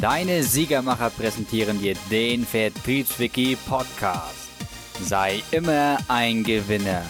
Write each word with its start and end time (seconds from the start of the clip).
Deine 0.00 0.42
Siegermacher 0.42 1.08
präsentieren 1.08 1.80
dir 1.80 1.94
den 2.10 2.44
Vertriebswiki 2.44 3.56
Podcast. 3.66 4.50
Sei 5.00 5.42
immer 5.50 5.96
ein 6.06 6.44
Gewinner. 6.44 7.02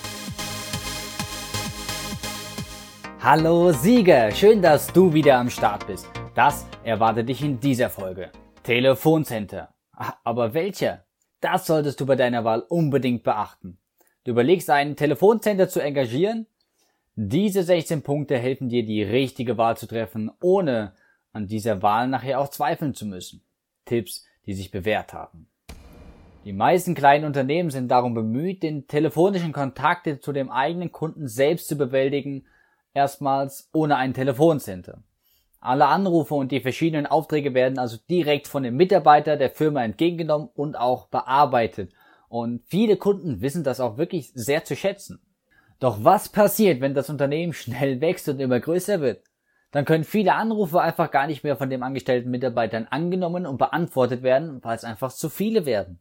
Hallo 3.20 3.72
Sieger, 3.72 4.30
schön, 4.30 4.62
dass 4.62 4.92
du 4.92 5.12
wieder 5.12 5.38
am 5.38 5.50
Start 5.50 5.84
bist. 5.88 6.06
Das 6.36 6.64
erwartet 6.84 7.28
dich 7.28 7.42
in 7.42 7.58
dieser 7.58 7.90
Folge. 7.90 8.30
Telefoncenter. 8.62 9.74
Aber 10.22 10.54
welcher? 10.54 11.06
Das 11.40 11.66
solltest 11.66 12.00
du 12.00 12.06
bei 12.06 12.14
deiner 12.14 12.44
Wahl 12.44 12.60
unbedingt 12.68 13.24
beachten. 13.24 13.78
Du 14.22 14.30
überlegst, 14.30 14.70
einen 14.70 14.94
Telefoncenter 14.94 15.68
zu 15.68 15.80
engagieren? 15.80 16.46
Diese 17.16 17.64
16 17.64 18.02
Punkte 18.02 18.38
helfen 18.38 18.68
dir, 18.68 18.86
die 18.86 19.02
richtige 19.02 19.58
Wahl 19.58 19.76
zu 19.76 19.88
treffen, 19.88 20.30
ohne 20.40 20.92
an 21.36 21.46
dieser 21.46 21.82
Wahl 21.82 22.08
nachher 22.08 22.40
auch 22.40 22.48
zweifeln 22.48 22.94
zu 22.94 23.06
müssen. 23.06 23.42
Tipps, 23.84 24.24
die 24.46 24.54
sich 24.54 24.70
bewährt 24.70 25.12
haben. 25.12 25.48
Die 26.44 26.52
meisten 26.52 26.94
kleinen 26.94 27.24
Unternehmen 27.24 27.70
sind 27.70 27.88
darum 27.88 28.14
bemüht, 28.14 28.62
den 28.62 28.86
telefonischen 28.86 29.52
Kontakt 29.52 30.08
zu 30.22 30.32
dem 30.32 30.50
eigenen 30.50 30.92
Kunden 30.92 31.28
selbst 31.28 31.68
zu 31.68 31.76
bewältigen, 31.76 32.46
erstmals 32.94 33.68
ohne 33.72 33.96
ein 33.96 34.14
Telefoncenter. 34.14 35.02
Alle 35.60 35.86
Anrufe 35.86 36.34
und 36.34 36.52
die 36.52 36.60
verschiedenen 36.60 37.06
Aufträge 37.06 37.52
werden 37.52 37.78
also 37.78 37.98
direkt 38.08 38.46
von 38.46 38.62
dem 38.62 38.76
Mitarbeiter 38.76 39.36
der 39.36 39.50
Firma 39.50 39.84
entgegengenommen 39.84 40.48
und 40.54 40.76
auch 40.76 41.08
bearbeitet. 41.08 41.92
Und 42.28 42.62
viele 42.66 42.96
Kunden 42.96 43.40
wissen 43.40 43.64
das 43.64 43.80
auch 43.80 43.98
wirklich 43.98 44.30
sehr 44.32 44.64
zu 44.64 44.76
schätzen. 44.76 45.20
Doch 45.80 46.04
was 46.04 46.28
passiert, 46.28 46.80
wenn 46.80 46.94
das 46.94 47.10
Unternehmen 47.10 47.52
schnell 47.52 48.00
wächst 48.00 48.28
und 48.28 48.40
immer 48.40 48.60
größer 48.60 49.00
wird? 49.00 49.22
Dann 49.72 49.84
können 49.84 50.04
viele 50.04 50.34
Anrufe 50.34 50.80
einfach 50.80 51.10
gar 51.10 51.26
nicht 51.26 51.44
mehr 51.44 51.56
von 51.56 51.70
dem 51.70 51.82
angestellten 51.82 52.30
Mitarbeitern 52.30 52.86
angenommen 52.88 53.46
und 53.46 53.58
beantwortet 53.58 54.22
werden, 54.22 54.62
weil 54.62 54.76
es 54.76 54.84
einfach 54.84 55.12
zu 55.12 55.28
viele 55.28 55.66
werden. 55.66 55.98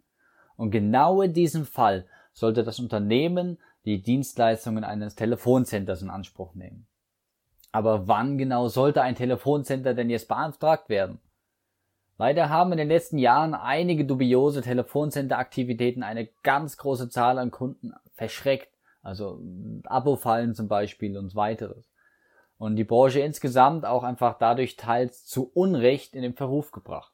Und 0.56 0.72
genau 0.72 1.22
in 1.22 1.34
diesem 1.34 1.66
Fall 1.66 2.06
sollte 2.34 2.64
das 2.64 2.80
Unternehmen 2.80 3.58
die 3.86 4.02
Dienstleistungen 4.02 4.84
eines 4.84 5.16
Telefoncenters 5.16 6.02
in 6.02 6.10
Anspruch 6.10 6.56
nehmen. 6.56 6.88
Aber 7.72 8.08
wann 8.08 8.38
genau 8.38 8.68
sollte 8.68 9.02
ein 9.02 9.16
Telefoncenter 9.16 9.94
denn 9.94 10.10
jetzt 10.10 10.28
beantragt 10.28 10.90
werden? 10.90 11.20
Leider 12.18 12.50
haben 12.50 12.72
in 12.72 12.78
den 12.78 12.88
letzten 12.88 13.18
Jahren 13.18 13.54
einige 13.54 14.06
dubiose 14.06 14.62
Telefoncenter-Aktivitäten 14.62 16.02
eine 16.02 16.28
ganz 16.44 16.78
große 16.78 17.10
Zahl 17.10 17.38
an 17.38 17.52
Kunden 17.52 17.94
verschreckt, 18.14 18.70
also 19.04 19.42
Abo-Fallen 19.84 20.56
zum 20.56 20.70
Beispiel 20.70 21.18
und 21.18 21.36
weiteres. 21.36 21.90
Und 22.58 22.78
die 22.78 22.84
Branche 22.84 23.20
insgesamt 23.20 23.86
auch 23.86 24.04
einfach 24.04 24.38
dadurch 24.38 24.78
teils 24.78 25.26
zu 25.26 25.52
Unrecht 25.54 26.16
in 26.16 26.22
den 26.22 26.34
Verruf 26.34 26.72
gebracht. 26.72 27.12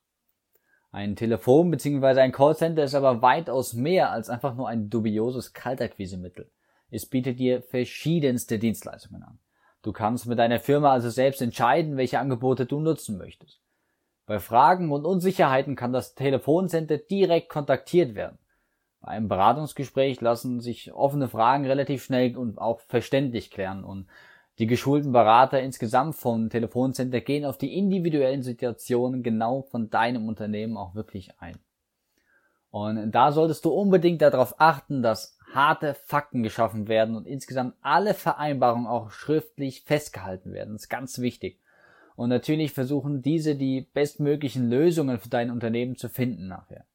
Ein 0.92 1.16
Telefon 1.16 1.72
bzw. 1.72 2.20
ein 2.20 2.32
Callcenter 2.32 2.84
ist 2.84 2.96
aber 2.96 3.22
weitaus 3.22 3.74
mehr 3.74 4.12
als 4.12 4.30
einfach 4.30 4.56
nur 4.56 4.68
ein 4.68 4.90
dubioses 4.90 5.54
Kaltakquisemittel. 5.54 6.52
Es 6.90 7.06
bietet 7.06 7.40
dir 7.40 7.62
verschiedenste 7.62 8.60
Dienstleistungen 8.60 9.24
an. 9.24 9.40
Du 9.82 9.94
kannst 9.94 10.28
mit 10.28 10.38
deiner 10.38 10.60
Firma 10.60 10.92
also 10.92 11.10
selbst 11.10 11.42
entscheiden, 11.42 11.98
welche 11.98 12.20
Angebote 12.20 12.66
du 12.66 12.82
nutzen 12.82 13.18
möchtest. 13.18 13.62
Bei 14.28 14.40
Fragen 14.40 14.92
und 14.92 15.06
Unsicherheiten 15.06 15.76
kann 15.76 15.94
das 15.94 16.14
Telefoncenter 16.14 16.98
direkt 16.98 17.50
kontaktiert 17.50 18.14
werden. 18.14 18.38
Bei 19.00 19.10
einem 19.10 19.28
Beratungsgespräch 19.30 20.22
lassen 20.22 20.60
sich 20.60 20.94
offene 20.94 21.28
Fragen 21.28 21.66
relativ 21.66 22.04
schnell 22.04 22.38
und 22.38 22.60
auch 22.60 22.82
verständlich 22.82 23.50
klären 23.50 23.84
und 23.84 24.08
die 24.62 24.68
geschulten 24.68 25.12
Berater 25.12 25.60
insgesamt 25.60 26.16
vom 26.18 26.52
Telefoncenter 26.52 27.20
gehen 27.20 27.46
auf 27.46 27.58
die 27.58 27.76
individuellen 27.76 28.44
Situationen 28.44 29.24
genau 29.24 29.64
von 29.64 29.90
deinem 29.90 30.28
Unternehmen 30.28 30.78
auch 30.78 30.94
wirklich 30.94 31.32
ein. 31.40 31.58
Und 32.70 33.12
da 33.12 33.32
solltest 33.32 33.66
du 33.66 33.72
unbedingt 33.72 34.22
darauf 34.22 34.54
achten, 34.60 35.02
dass 35.02 35.36
harte 35.52 35.96
Fakten 35.96 36.44
geschaffen 36.44 36.88
werden 36.88 37.16
und 37.16 37.26
insgesamt 37.26 37.74
alle 37.82 38.14
Vereinbarungen 38.14 38.86
auch 38.86 39.10
schriftlich 39.10 39.82
festgehalten 39.82 40.54
werden. 40.54 40.74
Das 40.74 40.84
ist 40.84 40.90
ganz 40.90 41.18
wichtig. 41.18 41.60
Und 42.16 42.30
natürlich 42.30 42.72
versuchen 42.72 43.24
diese 43.24 43.56
die 43.56 43.82
bestmöglichen 43.82 44.70
Lösungen 44.70 45.18
für 45.18 45.30
dein 45.30 45.50
Unternehmen 45.50 45.96
zu 45.96 46.08
finden 46.08 46.48
nachher. 46.48 46.86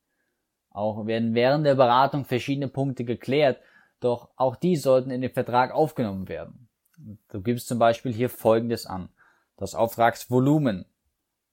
Auch 0.71 1.05
werden 1.07 1.35
während 1.35 1.67
der 1.67 1.75
Beratung 1.75 2.27
verschiedene 2.27 2.69
Punkte 2.69 3.05
geklärt, 3.05 3.59
doch 3.99 4.29
auch 4.37 4.55
die 4.55 4.77
sollten 4.77 5.11
in 5.11 5.21
den 5.21 5.33
Vertrag 5.33 5.73
aufgenommen 5.73 6.29
werden. 6.29 6.66
Du 6.97 7.43
gibst 7.43 7.69
zum 7.69 7.79
Beispiel 7.79 8.13
hier 8.13 8.31
Folgendes 8.31 8.87
an. 8.87 9.09
Das 9.57 9.75
Auftragsvolumen, 9.75 10.87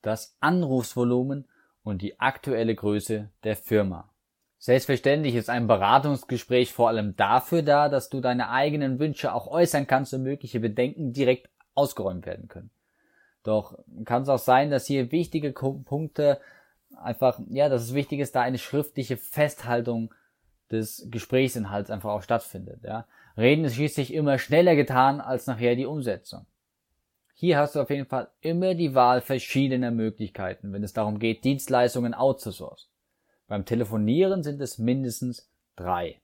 das 0.02 0.36
Anrufsvolumen 0.40 1.48
und 1.84 2.02
die 2.02 2.20
aktuelle 2.20 2.76
Größe 2.76 3.30
der 3.44 3.56
Firma. 3.56 4.10
Selbstverständlich 4.58 5.36
ist 5.36 5.50
ein 5.50 5.68
Beratungsgespräch 5.68 6.72
vor 6.72 6.88
allem 6.88 7.18
dafür 7.18 7.64
da, 7.64 7.90
dass 7.90 8.10
du 8.10 8.22
deine 8.22 8.50
eigenen 8.50 9.00
Wünsche 9.00 9.34
auch 9.34 9.48
äußern 9.48 9.88
kannst 9.88 10.14
und 10.14 10.24
mögliche 10.24 10.62
Bedenken 10.62 11.12
direkt 11.12 11.50
ausgeräumt 11.76 12.26
werden 12.26 12.48
können. 12.48 12.70
Doch 13.44 13.78
kann 14.06 14.22
es 14.22 14.30
auch 14.30 14.40
sein, 14.40 14.70
dass 14.70 14.86
hier 14.86 15.12
wichtige 15.12 15.52
Punkte 15.52 16.40
einfach, 16.96 17.42
ja, 17.50 17.68
dass 17.68 17.82
es 17.82 17.94
wichtig 17.94 18.20
ist, 18.20 18.36
da 18.36 18.42
eine 18.42 18.58
schriftliche 18.58 19.18
Festhaltung 19.18 20.14
des 20.74 21.08
Gesprächsinhalts 21.10 21.90
einfach 21.90 22.10
auch 22.10 22.24
stattfindet, 22.24 22.82
ja. 22.84 23.06
Reden 23.38 23.66
ist 23.66 23.76
schließlich 23.76 24.14
immer 24.14 24.38
schneller 24.38 24.76
getan 24.76 25.22
als 25.22 25.48
nachher 25.48 25.76
die 25.76 25.86
Umsetzung. 25.86 26.46
Hier 27.34 27.58
hast 27.58 27.76
du 27.76 27.82
auf 27.82 27.90
jeden 27.90 28.06
Fall 28.06 28.30
immer 28.42 28.76
die 28.76 28.94
Wahl 28.94 29.22
verschiedener 29.22 29.92
Möglichkeiten, 29.92 30.72
wenn 30.72 30.84
es 30.84 30.94
darum 30.94 31.20
geht, 31.20 31.44
Dienstleistungen 31.44 32.14
outzusourcen. 32.14 32.90
Beim 33.48 33.66
Telefonieren 33.66 34.44
sind 34.44 34.62
es 34.62 34.78
mindestens 34.78 35.50
drei. 35.76 36.22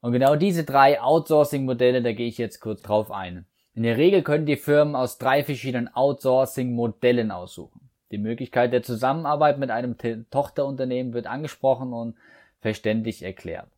Und 0.00 0.12
genau 0.12 0.36
diese 0.36 0.64
drei 0.64 1.00
Outsourcing-Modelle, 1.00 2.02
da 2.02 2.12
gehe 2.12 2.28
ich 2.28 2.38
jetzt 2.38 2.60
kurz 2.60 2.80
drauf 2.80 3.10
ein. 3.10 3.44
In 3.74 3.82
der 3.82 3.98
Regel 3.98 4.22
können 4.22 4.46
die 4.46 4.56
Firmen 4.56 4.96
aus 4.96 5.18
drei 5.18 5.44
verschiedenen 5.44 5.94
Outsourcing-Modellen 5.94 7.30
aussuchen. 7.30 7.90
Die 8.10 8.18
Möglichkeit 8.18 8.72
der 8.72 8.82
Zusammenarbeit 8.82 9.58
mit 9.58 9.70
einem 9.70 9.96
Tochterunternehmen 10.30 11.12
wird 11.12 11.26
angesprochen 11.26 11.92
und 11.92 12.16
verständlich 12.60 13.22
erklärt. 13.22 13.68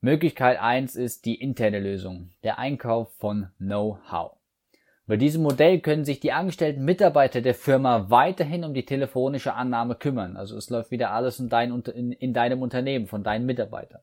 Möglichkeit 0.00 0.60
eins 0.60 0.96
ist 0.96 1.26
die 1.26 1.34
interne 1.34 1.78
Lösung, 1.78 2.30
der 2.42 2.58
Einkauf 2.58 3.12
von 3.18 3.48
Know-how. 3.58 4.36
Bei 5.06 5.16
diesem 5.16 5.42
Modell 5.42 5.80
können 5.80 6.04
sich 6.04 6.20
die 6.20 6.32
angestellten 6.32 6.84
Mitarbeiter 6.84 7.40
der 7.40 7.54
Firma 7.54 8.10
weiterhin 8.10 8.64
um 8.64 8.74
die 8.74 8.84
telefonische 8.84 9.54
Annahme 9.54 9.96
kümmern. 9.96 10.36
Also 10.36 10.56
es 10.56 10.70
läuft 10.70 10.92
wieder 10.92 11.10
alles 11.10 11.40
in, 11.40 11.48
dein, 11.48 11.72
in, 11.82 12.12
in 12.12 12.32
deinem 12.32 12.62
Unternehmen 12.62 13.08
von 13.08 13.24
deinen 13.24 13.44
Mitarbeitern. 13.44 14.00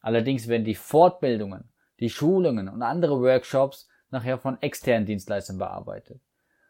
Allerdings 0.00 0.46
werden 0.46 0.64
die 0.64 0.76
Fortbildungen, 0.76 1.64
die 1.98 2.08
Schulungen 2.08 2.68
und 2.68 2.82
andere 2.82 3.20
Workshops 3.20 3.88
nachher 4.10 4.38
von 4.38 4.62
externen 4.62 5.06
Dienstleistern 5.06 5.58
bearbeitet. 5.58 6.20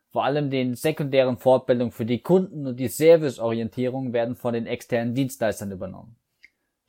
Vor 0.09 0.25
allem 0.25 0.49
den 0.49 0.75
sekundären 0.75 1.37
Fortbildungen 1.37 1.93
für 1.93 2.07
die 2.07 2.23
Kunden 2.23 2.67
und 2.67 2.81
die 2.81 2.89
Serviceorientierung 2.89 4.13
werden 4.13 4.35
von 4.35 4.55
den 4.55 4.67
externen 4.67 5.15
Dienstleistern 5.15 5.71
übernommen. 5.71 6.17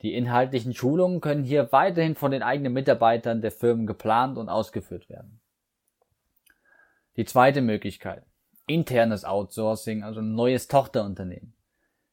Die 0.02 0.14
inhaltlichen 0.14 0.72
Schulungen 0.72 1.20
können 1.20 1.44
hier 1.44 1.72
weiterhin 1.72 2.14
von 2.14 2.30
den 2.30 2.42
eigenen 2.42 2.72
Mitarbeitern 2.72 3.42
der 3.42 3.50
Firmen 3.50 3.86
geplant 3.86 4.38
und 4.38 4.48
ausgeführt 4.48 5.08
werden. 5.10 5.40
Die 7.16 7.26
zweite 7.26 7.60
Möglichkeit. 7.60 8.24
Internes 8.66 9.24
Outsourcing, 9.24 10.02
also 10.02 10.20
ein 10.20 10.34
neues 10.34 10.68
Tochterunternehmen. 10.68 11.54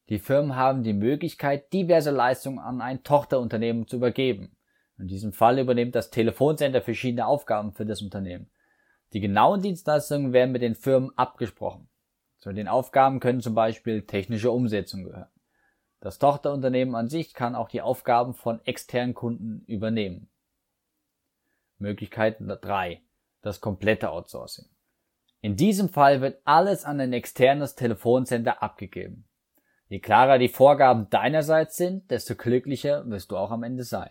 Die 0.10 0.20
Firmen 0.20 0.56
haben 0.56 0.84
die 0.84 0.94
Möglichkeit, 0.94 1.72
diverse 1.72 2.12
Leistungen 2.12 2.60
an 2.60 2.82
ein 2.82 3.04
Tochterunternehmen 3.04 3.88
zu 3.88 3.98
übergeben. 3.98 4.56
In 4.98 5.08
diesem 5.08 5.32
Fall 5.32 5.60
übernimmt 5.60 5.96
das 5.96 6.10
Telefoncenter 6.10 6.82
verschiedene 6.82 7.28
Aufgaben 7.28 7.74
für 7.74 7.86
das 7.86 8.02
Unternehmen. 8.02 8.50
Die 9.14 9.20
genauen 9.20 9.62
Dienstleistungen 9.62 10.34
werden 10.34 10.52
mit 10.52 10.62
den 10.62 10.76
Firmen 10.76 11.12
abgesprochen. 11.18 11.88
Zu 12.40 12.52
den 12.52 12.68
Aufgaben 12.68 13.20
können 13.20 13.42
zum 13.42 13.56
Beispiel 13.56 14.02
technische 14.04 14.52
Umsetzung 14.52 15.04
gehören. 15.04 15.30
Das 16.00 16.20
Tochterunternehmen 16.20 16.96
an 16.96 17.10
sich 17.10 17.34
kann 17.34 17.56
auch 17.56 17.70
die 17.70 17.82
Aufgaben 17.82 18.34
von 18.34 18.62
externen 18.66 19.16
Kunden 19.16 19.64
übernehmen. 19.66 20.30
Möglichkeit 21.80 22.38
3. 22.40 23.02
Das 23.42 23.62
komplette 23.62 24.12
Outsourcing. 24.12 24.66
In 25.42 25.56
diesem 25.56 25.90
Fall 25.90 26.22
wird 26.22 26.42
alles 26.46 26.86
an 26.86 27.00
ein 27.00 27.14
externes 27.14 27.76
Telefoncenter 27.76 28.62
abgegeben. 28.62 29.28
Je 29.90 30.00
klarer 30.00 30.38
die 30.38 30.50
Vorgaben 30.50 31.10
deinerseits 31.10 31.78
sind, 31.78 32.12
desto 32.12 32.36
glücklicher 32.36 33.10
wirst 33.10 33.32
du 33.32 33.38
auch 33.38 33.52
am 33.52 33.64
Ende 33.64 33.84
sein. 33.84 34.10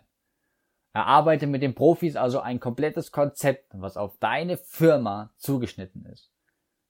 Erarbeite 0.93 1.47
mit 1.47 1.62
den 1.62 1.75
Profis 1.75 2.17
also 2.17 2.41
ein 2.41 2.59
komplettes 2.59 3.12
Konzept, 3.12 3.71
was 3.75 3.99
auf 3.99 4.17
deine 4.19 4.56
Firma 4.56 5.35
zugeschnitten 5.37 6.06
ist. 6.06 6.33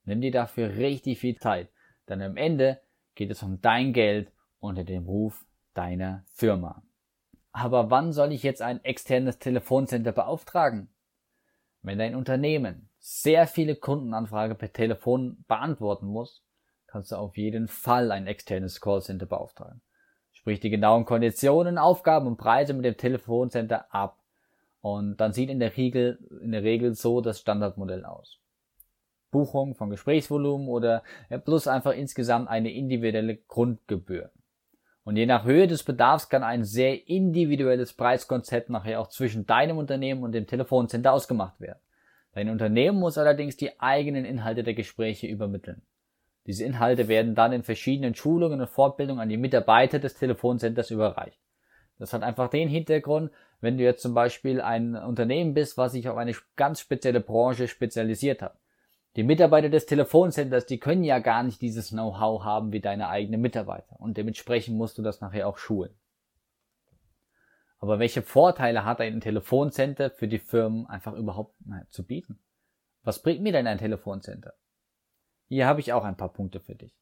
Nimm 0.04 0.20
dir 0.20 0.30
dafür 0.30 0.76
richtig 0.76 1.18
viel 1.18 1.36
Zeit, 1.36 1.68
denn 2.08 2.22
am 2.22 2.36
Ende 2.36 2.80
geht 3.16 3.32
es 3.32 3.42
um 3.42 3.60
dein 3.60 3.92
Geld 3.92 4.30
unter 4.66 4.84
dem 4.84 5.06
Ruf 5.06 5.44
deiner 5.74 6.24
Firma. 6.32 6.82
Aber 7.52 7.90
wann 7.90 8.12
soll 8.12 8.32
ich 8.32 8.42
jetzt 8.42 8.60
ein 8.60 8.84
externes 8.84 9.38
Telefoncenter 9.38 10.12
beauftragen? 10.12 10.90
Wenn 11.82 11.98
dein 11.98 12.14
Unternehmen 12.14 12.90
sehr 12.98 13.46
viele 13.46 13.76
Kundenanfragen 13.76 14.58
per 14.58 14.72
Telefon 14.72 15.44
beantworten 15.48 16.06
muss, 16.06 16.44
kannst 16.86 17.12
du 17.12 17.16
auf 17.16 17.36
jeden 17.36 17.68
Fall 17.68 18.10
ein 18.10 18.26
externes 18.26 18.80
Callcenter 18.80 19.26
beauftragen. 19.26 19.80
Sprich 20.32 20.60
die 20.60 20.70
genauen 20.70 21.04
Konditionen, 21.04 21.78
Aufgaben 21.78 22.26
und 22.26 22.36
Preise 22.36 22.74
mit 22.74 22.84
dem 22.84 22.96
Telefoncenter 22.96 23.92
ab. 23.94 24.18
Und 24.80 25.16
dann 25.16 25.32
sieht 25.32 25.48
in 25.48 25.60
der 25.60 25.76
Regel, 25.76 26.18
in 26.42 26.52
der 26.52 26.62
Regel 26.62 26.94
so 26.94 27.20
das 27.20 27.40
Standardmodell 27.40 28.04
aus. 28.04 28.38
Buchung 29.30 29.74
von 29.74 29.90
Gesprächsvolumen 29.90 30.68
oder 30.68 31.02
plus 31.44 31.66
einfach 31.66 31.92
insgesamt 31.92 32.48
eine 32.48 32.72
individuelle 32.72 33.36
Grundgebühr. 33.36 34.30
Und 35.06 35.14
je 35.14 35.24
nach 35.24 35.44
Höhe 35.44 35.68
des 35.68 35.84
Bedarfs 35.84 36.28
kann 36.28 36.42
ein 36.42 36.64
sehr 36.64 37.08
individuelles 37.08 37.92
Preiskonzept 37.92 38.70
nachher 38.70 39.00
auch 39.00 39.06
zwischen 39.06 39.46
deinem 39.46 39.78
Unternehmen 39.78 40.24
und 40.24 40.32
dem 40.32 40.48
Telefoncenter 40.48 41.12
ausgemacht 41.12 41.60
werden. 41.60 41.78
Dein 42.32 42.50
Unternehmen 42.50 42.98
muss 42.98 43.16
allerdings 43.16 43.56
die 43.56 43.78
eigenen 43.78 44.24
Inhalte 44.24 44.64
der 44.64 44.74
Gespräche 44.74 45.28
übermitteln. 45.28 45.82
Diese 46.46 46.64
Inhalte 46.64 47.06
werden 47.06 47.36
dann 47.36 47.52
in 47.52 47.62
verschiedenen 47.62 48.16
Schulungen 48.16 48.60
und 48.60 48.68
Fortbildungen 48.68 49.22
an 49.22 49.28
die 49.28 49.36
Mitarbeiter 49.36 50.00
des 50.00 50.14
Telefoncenters 50.14 50.90
überreicht. 50.90 51.38
Das 52.00 52.12
hat 52.12 52.24
einfach 52.24 52.48
den 52.48 52.68
Hintergrund, 52.68 53.30
wenn 53.60 53.78
du 53.78 53.84
jetzt 53.84 54.02
zum 54.02 54.12
Beispiel 54.12 54.60
ein 54.60 54.96
Unternehmen 54.96 55.54
bist, 55.54 55.78
was 55.78 55.92
sich 55.92 56.08
auf 56.08 56.16
eine 56.16 56.34
ganz 56.56 56.80
spezielle 56.80 57.20
Branche 57.20 57.68
spezialisiert 57.68 58.42
hat. 58.42 58.56
Die 59.16 59.22
Mitarbeiter 59.22 59.70
des 59.70 59.86
Telefoncenters, 59.86 60.66
die 60.66 60.78
können 60.78 61.02
ja 61.02 61.20
gar 61.20 61.42
nicht 61.42 61.62
dieses 61.62 61.88
Know-how 61.88 62.44
haben 62.44 62.72
wie 62.72 62.80
deine 62.80 63.08
eigenen 63.08 63.40
Mitarbeiter 63.40 63.98
und 63.98 64.18
dementsprechend 64.18 64.76
musst 64.76 64.98
du 64.98 65.02
das 65.02 65.22
nachher 65.22 65.48
auch 65.48 65.56
schulen. 65.56 65.94
Aber 67.78 67.98
welche 67.98 68.20
Vorteile 68.20 68.84
hat 68.84 69.00
ein 69.00 69.20
Telefoncenter 69.22 70.10
für 70.10 70.28
die 70.28 70.38
Firmen 70.38 70.86
einfach 70.86 71.14
überhaupt 71.14 71.54
na, 71.64 71.86
zu 71.88 72.04
bieten? 72.06 72.38
Was 73.04 73.22
bringt 73.22 73.40
mir 73.40 73.52
denn 73.52 73.66
ein 73.66 73.78
Telefoncenter? 73.78 74.52
Hier 75.48 75.66
habe 75.66 75.80
ich 75.80 75.94
auch 75.94 76.04
ein 76.04 76.16
paar 76.16 76.32
Punkte 76.32 76.60
für 76.60 76.74
dich. 76.74 76.94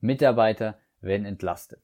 Mitarbeiter 0.00 0.78
werden 1.00 1.26
entlastet. 1.26 1.82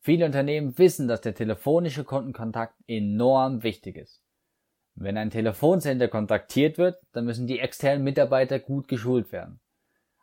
Viele 0.00 0.26
Unternehmen 0.26 0.76
wissen, 0.76 1.08
dass 1.08 1.22
der 1.22 1.34
telefonische 1.34 2.04
Kundenkontakt 2.04 2.74
enorm 2.86 3.62
wichtig 3.62 3.96
ist. 3.96 4.22
Wenn 4.94 5.16
ein 5.16 5.30
Telefoncenter 5.30 6.08
kontaktiert 6.08 6.78
wird, 6.78 7.00
dann 7.12 7.24
müssen 7.24 7.46
die 7.46 7.58
externen 7.58 8.04
Mitarbeiter 8.04 8.58
gut 8.60 8.88
geschult 8.88 9.32
werden. 9.32 9.60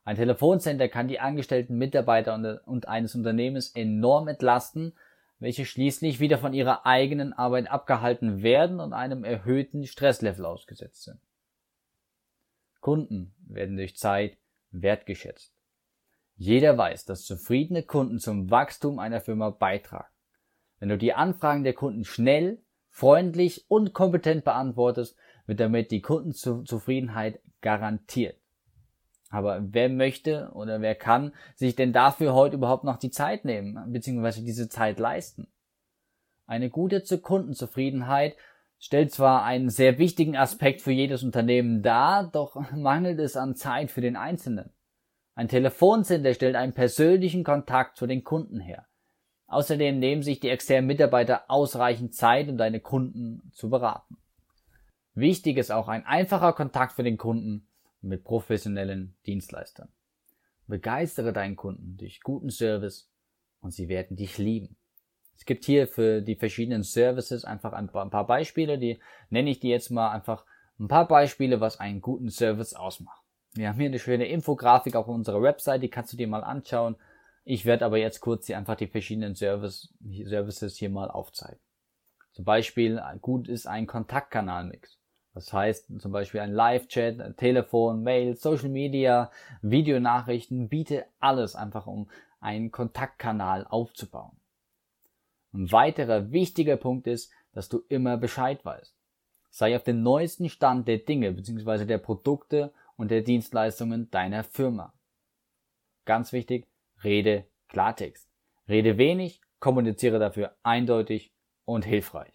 Ein 0.04 0.16
Telefoncenter 0.16 0.88
kann 0.88 1.08
die 1.08 1.20
angestellten 1.20 1.78
Mitarbeiter 1.78 2.62
und 2.66 2.88
eines 2.88 3.14
Unternehmens 3.14 3.72
enorm 3.76 4.28
entlasten, 4.28 4.94
welche 5.40 5.66
schließlich 5.66 6.20
wieder 6.20 6.38
von 6.38 6.54
ihrer 6.54 6.86
eigenen 6.86 7.34
Arbeit 7.34 7.70
abgehalten 7.70 8.42
werden 8.44 8.80
und 8.80 8.94
einem 8.94 9.24
erhöhten 9.24 9.86
Stresslevel 9.86 10.46
ausgesetzt 10.46 11.04
sind. 11.04 11.20
Kunden 12.80 13.34
werden 13.48 13.76
durch 13.76 13.96
Zeit 13.96 14.38
wertgeschätzt. 14.72 15.54
Jeder 16.36 16.78
weiß, 16.78 17.06
dass 17.06 17.26
zufriedene 17.26 17.84
Kunden 17.84 18.20
zum 18.20 18.50
Wachstum 18.50 18.98
einer 18.98 19.22
Firma 19.22 19.52
beitragen. 19.52 20.10
Wenn 20.80 20.90
du 20.90 20.98
die 20.98 21.14
Anfragen 21.14 21.64
der 21.64 21.74
Kunden 21.74 22.06
schnell, 22.06 22.60
freundlich 22.92 23.66
und 23.70 23.94
kompetent 23.94 24.44
beantwortest, 24.44 25.18
wird 25.48 25.60
damit 25.60 25.90
die 25.90 26.02
Kundenzufriedenheit 26.02 27.40
garantiert. 27.62 28.38
Aber 29.30 29.62
wer 29.62 29.90
möchte 29.90 30.52
oder 30.54 30.82
wer 30.82 30.94
kann 30.94 31.34
sich 31.56 31.76
denn 31.76 31.94
dafür 31.94 32.34
heute 32.34 32.58
überhaupt 32.58 32.84
noch 32.84 32.98
die 32.98 33.12
Zeit 33.12 33.46
nehmen, 33.46 33.92
beziehungsweise 33.92 34.44
diese 34.44 34.68
Zeit 34.68 35.00
leisten? 35.00 35.48
Eine 36.46 36.70
gute 36.70 37.02
Kundenzufriedenheit 37.18 38.36
stellt 38.78 39.14
zwar 39.14 39.46
einen 39.46 39.70
sehr 39.70 39.98
wichtigen 40.00 40.36
Aspekt 40.36 40.82
für 40.82 40.92
jedes 40.92 41.24
Unternehmen 41.24 41.82
dar, 41.82 42.30
doch 42.30 42.56
mangelt 42.76 43.20
es 43.20 43.38
an 43.38 43.56
Zeit 43.56 43.90
für 43.90 44.02
den 44.02 44.18
Einzelnen. 44.18 44.72
Ein 45.34 45.48
Telefoncenter 45.48 46.34
stellt 46.34 46.56
einen 46.58 46.74
persönlichen 46.74 47.46
Kontakt 47.46 47.96
zu 47.96 48.06
den 48.06 48.26
Kunden 48.26 48.60
her. 48.60 48.86
Außerdem 49.52 50.00
nehmen 50.00 50.24
sich 50.24 50.40
die 50.40 50.48
externen 50.48 50.88
Mitarbeiter 50.88 51.44
ausreichend 51.50 52.16
Zeit, 52.16 52.48
um 52.48 52.58
deine 52.58 52.80
Kunden 52.80 53.52
zu 53.52 53.70
beraten. 53.70 54.16
Wichtig 55.14 55.58
ist 55.58 55.74
auch 55.74 55.90
ein 55.90 56.06
einfacher 56.06 56.54
Kontakt 56.54 56.94
für 56.94 57.04
den 57.04 57.18
Kunden 57.18 57.68
mit 58.02 58.24
professionellen 58.24 59.14
Dienstleistern. 59.26 59.90
Begeistere 60.68 61.34
deinen 61.34 61.58
Kunden 61.58 61.98
durch 61.98 62.22
guten 62.22 62.50
Service 62.50 63.10
und 63.60 63.74
sie 63.74 63.90
werden 63.90 64.16
dich 64.16 64.38
lieben. 64.38 64.78
Es 65.36 65.44
gibt 65.44 65.66
hier 65.66 65.86
für 65.86 66.22
die 66.22 66.36
verschiedenen 66.36 66.84
Services 66.84 67.44
einfach 67.44 67.74
ein 67.74 67.90
paar 67.90 68.26
Beispiele, 68.26 68.80
die 68.80 69.02
nenne 69.30 69.50
ich 69.50 69.60
dir 69.60 69.72
jetzt 69.72 69.92
mal 69.92 70.12
einfach 70.12 70.46
ein 70.80 70.88
paar 70.88 71.10
Beispiele, 71.10 71.60
was 71.60 71.78
einen 71.78 72.00
guten 72.00 72.30
Service 72.30 72.74
ausmacht. 72.74 73.22
Wir 73.54 73.68
haben 73.68 73.80
hier 73.80 73.88
eine 73.88 74.00
schöne 74.00 74.28
Infografik 74.28 74.96
auf 74.96 75.10
unserer 75.10 75.42
Website, 75.42 75.84
die 75.84 75.90
kannst 75.90 76.14
du 76.14 76.18
dir 76.18 76.28
mal 76.30 76.46
anschauen. 76.46 76.96
Ich 77.44 77.66
werde 77.66 77.86
aber 77.86 77.98
jetzt 77.98 78.22
kurz 78.22 78.48
hier 78.48 78.58
einfach 78.58 78.76
die 78.76 78.88
verschiedenen 78.88 79.36
Service, 79.36 79.94
Services 80.26 80.78
hier 80.78 80.90
mal 80.90 81.10
aufzeigen. 81.10 81.60
Zum 82.34 82.46
Beispiel 82.46 83.02
gut 83.22 83.48
ist 83.48 83.68
ein 83.68 83.88
Kontaktkanalmix. 83.88 84.98
Das 85.34 85.52
heißt 85.52 86.00
zum 86.00 86.12
Beispiel 86.12 86.42
ein 86.42 86.52
Live-Chat, 86.52 87.38
Telefon, 87.38 88.04
Mail, 88.04 88.36
Social 88.36 88.70
Media, 88.70 89.32
Videonachrichten, 89.62 90.68
biete 90.68 91.06
alles 91.20 91.56
einfach, 91.56 91.88
um 91.88 92.10
einen 92.40 92.72
Kontaktkanal 92.72 93.66
aufzubauen. 93.66 94.36
Ein 95.54 95.72
weiterer 95.72 96.32
wichtiger 96.32 96.78
Punkt 96.78 97.08
ist, 97.08 97.32
dass 97.54 97.70
du 97.70 97.84
immer 97.90 98.18
Bescheid 98.18 98.64
weißt. 98.64 98.96
Sei 99.50 99.76
auf 99.76 99.84
dem 99.84 100.02
neuesten 100.02 100.50
Stand 100.50 100.88
der 100.88 101.00
Dinge 101.00 101.32
bzw. 101.32 101.86
der 101.86 101.98
Produkte 101.98 102.74
und 102.96 103.12
der 103.12 103.22
Dienstleistungen 103.22 104.10
deiner 104.12 104.44
Firma. 104.44 104.94
Ganz 106.06 106.32
wichtig, 106.32 106.68
rede 107.04 107.46
Klartext. 107.68 108.30
Rede 108.68 108.98
wenig, 108.98 109.42
kommuniziere 109.60 110.20
dafür 110.20 110.56
eindeutig 110.64 111.34
und 111.66 111.86
hilfreich. 111.86 112.34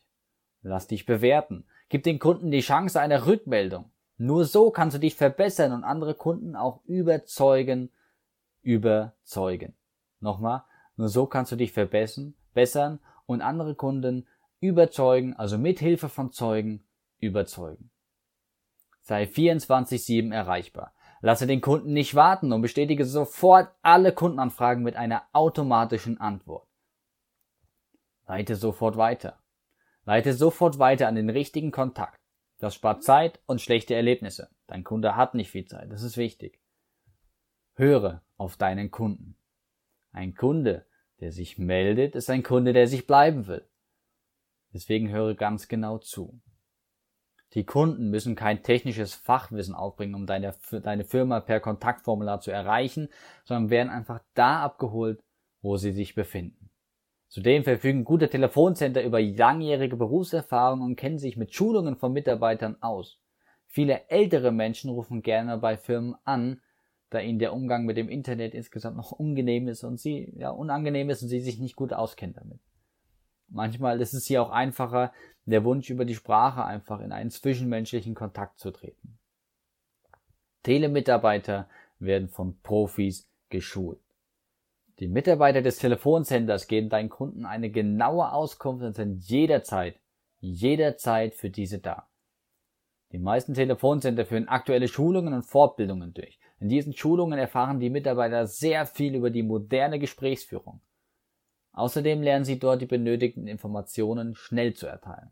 Lass 0.63 0.87
dich 0.87 1.07
bewerten. 1.07 1.67
Gib 1.89 2.03
den 2.03 2.19
Kunden 2.19 2.51
die 2.51 2.61
Chance 2.61 3.01
einer 3.01 3.27
Rückmeldung. 3.27 3.91
Nur 4.19 4.45
so 4.45 4.71
kannst 4.71 4.97
du 4.97 5.01
dich 5.01 5.15
verbessern 5.15 5.73
und 5.73 5.85
andere 5.85 6.15
Kunden 6.15 6.57
auch 6.57 6.83
überzeugen, 6.85 7.91
überzeugen. 8.63 9.75
Nochmal, 10.21 10.65
nur 10.97 11.09
so 11.09 11.27
kannst 11.27 11.53
du 11.53 11.57
dich 11.57 11.73
verbessern, 11.73 12.35
bessern 12.55 12.99
und 13.27 13.43
andere 13.43 13.75
Kunden 13.75 14.27
überzeugen, 14.61 15.35
also 15.35 15.59
mit 15.59 15.79
Hilfe 15.79 16.09
von 16.09 16.33
Zeugen 16.33 16.85
überzeugen. 17.19 17.91
Sei 19.03 19.25
24-7 19.25 20.33
erreichbar. 20.33 20.93
Lasse 21.21 21.47
den 21.47 21.61
Kunden 21.61 21.93
nicht 21.93 22.15
warten 22.15 22.53
und 22.53 22.63
bestätige 22.63 23.05
sofort 23.05 23.75
alle 23.83 24.13
Kundenanfragen 24.13 24.83
mit 24.83 24.97
einer 24.97 25.23
automatischen 25.33 26.21
Antwort. 26.21 26.69
Leite 28.27 28.57
sofort 28.57 28.97
weiter. 28.97 29.43
Leite 30.05 30.35
sofort 30.35 30.79
weiter 30.79 31.09
an 31.09 31.15
den 31.15 31.31
richtigen 31.31 31.71
Kontakt. 31.71 32.17
Das 32.59 32.75
spart 32.75 33.03
Zeit 33.03 33.41
und 33.47 33.61
schlechte 33.61 33.95
Erlebnisse. 33.95 34.51
Dein 34.67 34.85
Kunde 34.85 35.17
hat 35.17 35.35
nicht 35.35 35.51
viel 35.51 35.67
Zeit, 35.67 35.91
das 35.91 36.03
ist 36.03 36.17
wichtig. 36.17 36.61
Höre 37.75 38.23
auf 38.37 38.57
deinen 38.57 38.91
Kunden. 38.91 39.37
Ein 40.13 40.35
Kunde, 40.35 40.87
der 41.21 41.33
sich 41.33 41.59
meldet, 41.59 42.15
ist 42.15 42.31
ein 42.31 42.43
Kunde, 42.43 42.73
der 42.73 42.89
sich 42.89 43.07
bleiben 43.07 43.47
will. 43.47 43.69
Deswegen 44.73 45.11
höre 45.11 45.35
ganz 45.35 45.69
genau 45.69 45.99
zu. 45.99 46.41
Die 47.55 47.65
Kunden 47.65 48.11
müssen 48.11 48.35
kein 48.35 48.63
technisches 48.63 49.15
Fachwissen 49.15 49.75
aufbringen, 49.75 50.15
um 50.15 50.27
deine, 50.27 50.55
deine 50.83 51.05
Firma 51.05 51.41
per 51.41 51.61
Kontaktformular 51.61 52.41
zu 52.41 52.51
erreichen, 52.51 53.09
sondern 53.45 53.71
werden 53.71 53.89
einfach 53.89 54.21
da 54.35 54.63
abgeholt, 54.63 55.23
wo 55.63 55.77
sie 55.77 55.93
sich 55.93 56.15
befinden. 56.15 56.71
Zudem 57.29 57.65
verfügen 57.65 58.05
gute 58.05 58.29
Telefoncenter 58.29 59.03
über 59.03 59.21
langjährige 59.21 59.97
Berufserfahrung 59.97 60.81
und 60.81 60.97
kennen 60.97 61.19
sich 61.19 61.37
mit 61.37 61.55
Schulungen 61.55 61.97
von 61.97 62.13
Mitarbeitern 62.13 62.77
aus. 62.81 63.19
Viele 63.67 64.09
ältere 64.09 64.53
Menschen 64.53 64.91
rufen 64.91 65.23
gerne 65.23 65.59
bei 65.59 65.77
Firmen 65.77 66.15
an, 66.25 66.61
da 67.11 67.21
ihnen 67.21 67.39
der 67.39 67.53
Umgang 67.53 67.85
mit 67.85 67.97
dem 67.97 68.09
Internet 68.09 68.55
insgesamt 68.55 68.97
noch 68.97 69.13
unangenehm 69.13 69.69
ist 69.69 69.85
und 69.85 69.99
sie, 69.99 70.33
ja, 70.37 70.51
unangenehm 70.51 71.11
ist 71.11 71.23
und 71.23 71.29
sie 71.29 71.41
sich 71.41 71.59
nicht 71.59 71.77
gut 71.77 71.93
auskennen 71.93 72.35
damit. 72.35 72.61
Manchmal 73.49 74.01
ist 74.01 74.13
es 74.13 74.27
hier 74.27 74.43
auch 74.43 74.51
einfacher, 74.51 75.13
der 75.45 75.65
Wunsch 75.65 75.91
über 75.91 76.05
die 76.05 76.15
Sprache 76.15 76.65
einfach 76.65 77.01
in 77.01 77.13
einen 77.13 77.31
zwischenmenschlichen 77.31 78.15
Kontakt 78.15 78.59
zu 78.59 78.71
treten. 78.71 79.19
Telemitarbeiter 80.63 81.69
werden 82.01 82.29
von 82.29 82.59
Profis 82.63 83.29
geschult. 83.49 84.01
Die 84.99 85.09
Mitarbeiter 85.09 85.63
des 85.63 85.79
Telefoncenters 85.79 86.67
geben 86.67 86.89
deinen 86.89 87.11
Kunden 87.11 87.45
eine 87.45 87.71
genaue 87.71 88.33
Auskunft 88.33 88.83
und 88.83 88.95
sind 88.95 89.23
jederzeit, 89.29 90.01
jederzeit 90.41 91.35
für 91.35 91.51
diese 91.51 91.79
da. 91.79 92.09
Die 93.13 93.19
meisten 93.19 93.55
Telefoncenter 93.55 94.27
führen 94.27 94.49
aktuelle 94.49 94.89
Schulungen 94.89 95.35
und 95.35 95.45
Fortbildungen 95.45 96.13
durch. 96.15 96.39
In 96.59 96.69
diesen 96.69 96.95
Schulungen 96.95 97.39
erfahren 97.39 97.79
die 97.79 97.91
Mitarbeiter 97.91 98.47
sehr 98.47 98.87
viel 98.87 99.15
über 99.15 99.31
die 99.31 99.43
moderne 99.43 99.99
Gesprächsführung. 99.99 100.81
Außerdem 101.77 102.23
lernen 102.23 102.47
sie 102.47 102.59
dort 102.59 102.81
die 102.81 102.87
benötigten 102.87 103.47
Informationen 103.47 104.35
schnell 104.35 104.73
zu 104.73 104.87
erteilen. 104.87 105.31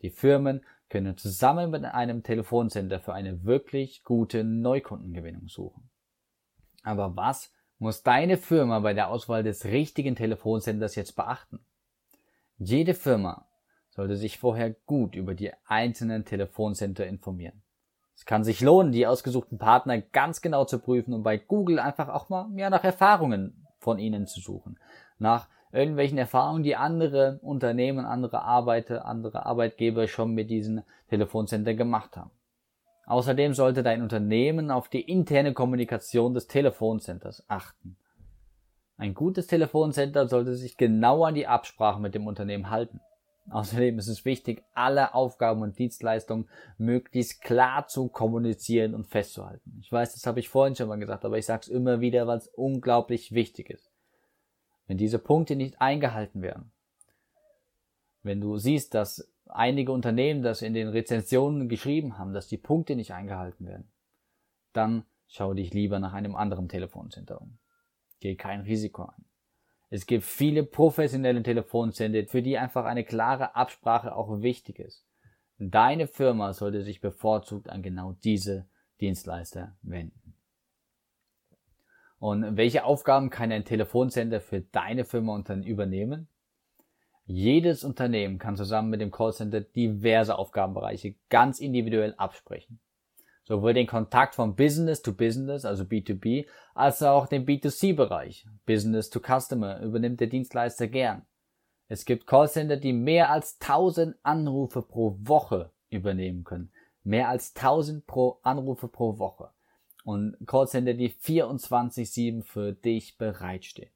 Die 0.00 0.08
Firmen 0.08 0.64
können 0.88 1.18
zusammen 1.18 1.70
mit 1.70 1.84
einem 1.84 2.22
Telefoncenter 2.22 2.98
für 2.98 3.12
eine 3.12 3.44
wirklich 3.44 4.02
gute 4.02 4.42
Neukundengewinnung 4.42 5.48
suchen. 5.48 5.90
Aber 6.82 7.14
was 7.14 7.52
muss 7.78 8.02
deine 8.02 8.38
Firma 8.38 8.80
bei 8.80 8.94
der 8.94 9.10
Auswahl 9.10 9.42
des 9.42 9.66
richtigen 9.66 10.16
Telefonsenders 10.16 10.94
jetzt 10.94 11.14
beachten? 11.14 11.60
Jede 12.56 12.94
Firma 12.94 13.46
sollte 13.90 14.16
sich 14.16 14.38
vorher 14.38 14.70
gut 14.86 15.14
über 15.14 15.34
die 15.34 15.52
einzelnen 15.66 16.24
Telefoncenter 16.24 17.06
informieren. 17.06 17.62
Es 18.14 18.24
kann 18.24 18.44
sich 18.44 18.62
lohnen, 18.62 18.92
die 18.92 19.06
ausgesuchten 19.06 19.58
Partner 19.58 20.00
ganz 20.00 20.40
genau 20.40 20.64
zu 20.64 20.78
prüfen 20.78 21.12
und 21.12 21.22
bei 21.22 21.36
Google 21.36 21.78
einfach 21.78 22.08
auch 22.08 22.30
mal 22.30 22.48
ja, 22.56 22.70
nach 22.70 22.84
Erfahrungen 22.84 23.66
von 23.78 23.98
ihnen 23.98 24.26
zu 24.26 24.40
suchen. 24.40 24.78
Nach 25.18 25.48
irgendwelchen 25.72 26.18
Erfahrungen, 26.18 26.62
die 26.62 26.76
andere 26.76 27.38
Unternehmen, 27.42 28.04
andere 28.04 28.42
Arbeiter, 28.42 29.06
andere 29.06 29.46
Arbeitgeber 29.46 30.08
schon 30.08 30.34
mit 30.34 30.50
diesen 30.50 30.82
Telefoncenter 31.08 31.74
gemacht 31.74 32.16
haben. 32.16 32.30
Außerdem 33.06 33.54
sollte 33.54 33.82
dein 33.82 34.02
Unternehmen 34.02 34.70
auf 34.70 34.88
die 34.88 35.00
interne 35.00 35.52
Kommunikation 35.52 36.34
des 36.34 36.48
Telefoncenters 36.48 37.44
achten. 37.48 37.96
Ein 38.96 39.14
gutes 39.14 39.46
Telefoncenter 39.46 40.26
sollte 40.26 40.56
sich 40.56 40.76
genau 40.76 41.24
an 41.24 41.34
die 41.34 41.46
Absprache 41.46 42.00
mit 42.00 42.14
dem 42.14 42.26
Unternehmen 42.26 42.70
halten. 42.70 43.00
Außerdem 43.50 43.98
ist 43.98 44.08
es 44.08 44.24
wichtig, 44.24 44.64
alle 44.74 45.14
Aufgaben 45.14 45.62
und 45.62 45.78
Dienstleistungen 45.78 46.48
möglichst 46.78 47.42
klar 47.42 47.86
zu 47.86 48.08
kommunizieren 48.08 48.94
und 48.94 49.06
festzuhalten. 49.06 49.78
Ich 49.80 49.92
weiß, 49.92 50.14
das 50.14 50.26
habe 50.26 50.40
ich 50.40 50.48
vorhin 50.48 50.74
schon 50.74 50.88
mal 50.88 50.98
gesagt, 50.98 51.24
aber 51.24 51.38
ich 51.38 51.46
sage 51.46 51.60
es 51.62 51.68
immer 51.68 52.00
wieder, 52.00 52.26
weil 52.26 52.38
es 52.38 52.48
unglaublich 52.48 53.32
wichtig 53.32 53.70
ist. 53.70 53.92
Wenn 54.86 54.98
diese 54.98 55.18
Punkte 55.18 55.56
nicht 55.56 55.80
eingehalten 55.80 56.42
werden, 56.42 56.72
wenn 58.22 58.40
du 58.40 58.56
siehst, 58.56 58.94
dass 58.94 59.32
einige 59.46 59.92
Unternehmen 59.92 60.42
das 60.42 60.62
in 60.62 60.74
den 60.74 60.88
Rezensionen 60.88 61.68
geschrieben 61.68 62.18
haben, 62.18 62.32
dass 62.32 62.48
die 62.48 62.56
Punkte 62.56 62.96
nicht 62.96 63.12
eingehalten 63.12 63.66
werden, 63.66 63.90
dann 64.72 65.04
schau 65.28 65.54
dich 65.54 65.72
lieber 65.72 65.98
nach 65.98 66.12
einem 66.12 66.34
anderen 66.34 66.68
Telefoncenter 66.68 67.40
um. 67.40 67.58
Geh 68.20 68.34
kein 68.34 68.62
Risiko 68.62 69.04
ein. 69.04 69.24
Es 69.88 70.06
gibt 70.06 70.24
viele 70.24 70.64
professionelle 70.64 71.42
Telefonzentren, 71.42 72.26
für 72.26 72.42
die 72.42 72.58
einfach 72.58 72.84
eine 72.84 73.04
klare 73.04 73.54
Absprache 73.54 74.14
auch 74.16 74.42
wichtig 74.42 74.80
ist. 74.80 75.06
Deine 75.58 76.06
Firma 76.06 76.52
sollte 76.52 76.82
sich 76.82 77.00
bevorzugt 77.00 77.70
an 77.70 77.82
genau 77.82 78.12
diese 78.24 78.66
Dienstleister 79.00 79.76
wenden. 79.82 80.25
Und 82.18 82.56
welche 82.56 82.84
Aufgaben 82.84 83.30
kann 83.30 83.52
ein 83.52 83.64
Telefoncenter 83.64 84.40
für 84.40 84.60
deine 84.60 85.04
Firma 85.04 85.42
übernehmen? 85.64 86.28
Jedes 87.26 87.82
Unternehmen 87.82 88.38
kann 88.38 88.56
zusammen 88.56 88.88
mit 88.88 89.00
dem 89.00 89.10
Callcenter 89.10 89.60
diverse 89.60 90.38
Aufgabenbereiche 90.38 91.16
ganz 91.28 91.58
individuell 91.58 92.14
absprechen. 92.16 92.78
Sowohl 93.42 93.74
den 93.74 93.88
Kontakt 93.88 94.36
von 94.36 94.54
Business 94.54 95.02
to 95.02 95.12
Business, 95.12 95.64
also 95.64 95.82
B2B, 95.82 96.46
als 96.74 97.02
auch 97.02 97.26
den 97.26 97.44
B2C-Bereich, 97.44 98.46
Business 98.64 99.10
to 99.10 99.20
Customer, 99.20 99.80
übernimmt 99.80 100.20
der 100.20 100.28
Dienstleister 100.28 100.86
gern. 100.86 101.26
Es 101.88 102.04
gibt 102.04 102.26
Callcenter, 102.26 102.76
die 102.76 102.92
mehr 102.92 103.30
als 103.30 103.58
1000 103.60 104.16
Anrufe 104.22 104.82
pro 104.82 105.16
Woche 105.20 105.72
übernehmen 105.90 106.44
können. 106.44 106.72
Mehr 107.02 107.28
als 107.28 107.54
1000 107.56 108.06
pro 108.06 108.38
Anrufe 108.42 108.88
pro 108.88 109.18
Woche. 109.18 109.50
Und 110.06 110.36
Callcenter, 110.46 110.94
die 110.94 111.10
24-7 111.10 112.44
für 112.44 112.72
dich 112.72 113.18
bereitstehen. 113.18 113.90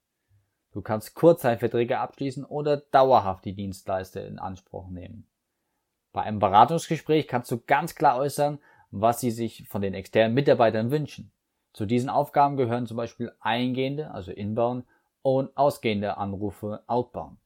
Du 0.73 0.83
kannst 0.83 1.15
Kurzzeitverträge 1.15 2.01
abschließen 2.01 2.45
oder 2.45 2.79
dauerhaft 2.79 3.45
die 3.45 3.55
Dienstleister 3.55 4.27
in 4.27 4.41
Anspruch 4.41 4.89
nehmen. 4.89 5.29
Bei 6.13 6.23
einem 6.23 6.41
Beratungsgespräch 6.41 7.29
kannst 7.29 7.53
du 7.53 7.61
ganz 7.61 7.95
klar 7.95 8.19
äußern, 8.19 8.59
was 8.91 9.21
sie 9.21 9.31
sich 9.31 9.69
von 9.69 9.83
den 9.83 9.95
externen 9.95 10.35
Mitarbeitern 10.35 10.91
wünschen. 10.91 11.31
Zu 11.73 11.87
diesen 11.87 12.11
Aufgaben 12.11 12.57
gehören 12.57 12.89
zum 12.89 12.97
Beispiel 12.97 13.31
eingehende, 13.39 14.11
also 14.11 14.33
inbound, 14.33 14.85
und 15.23 15.57
ausgehende 15.57 16.17
Anrufe 16.17 16.83
outbound. 16.89 17.39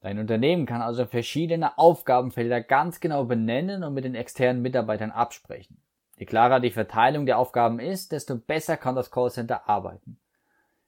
Dein 0.00 0.18
Unternehmen 0.18 0.66
kann 0.66 0.82
also 0.82 1.06
verschiedene 1.06 1.78
Aufgabenfelder 1.78 2.62
ganz 2.62 2.98
genau 2.98 3.26
benennen 3.26 3.84
und 3.84 3.94
mit 3.94 4.04
den 4.04 4.16
externen 4.16 4.60
Mitarbeitern 4.60 5.12
absprechen. 5.12 5.80
Je 6.16 6.24
klarer 6.24 6.60
die 6.60 6.70
Verteilung 6.70 7.26
der 7.26 7.38
Aufgaben 7.38 7.78
ist, 7.78 8.10
desto 8.10 8.36
besser 8.36 8.76
kann 8.76 8.96
das 8.96 9.10
Callcenter 9.10 9.68
arbeiten. 9.68 10.18